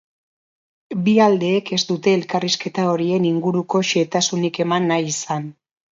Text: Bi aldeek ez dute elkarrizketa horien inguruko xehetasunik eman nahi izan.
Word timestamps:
Bi 1.07 1.13
aldeek 1.25 1.69
ez 1.77 1.79
dute 1.91 2.15
elkarrizketa 2.19 2.85
horien 2.95 3.29
inguruko 3.35 3.83
xehetasunik 3.91 4.63
eman 4.65 4.91
nahi 4.95 5.13
izan. 5.15 5.51